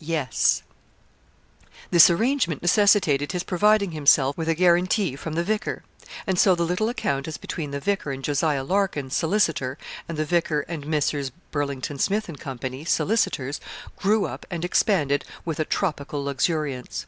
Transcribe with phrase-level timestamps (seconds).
[0.00, 0.64] Yes.'
[1.92, 5.84] This arrangement necessitated his providing himself with a guarantee from the vicar;
[6.26, 8.42] and so the little account as between the vicar and Jos.
[8.42, 9.78] Larkin, solicitor,
[10.08, 11.30] and the vicar and Messrs.
[11.52, 13.60] Burlington, Smith, and Co., solicitors,
[13.94, 17.06] grew up and expanded with a tropical luxuriance.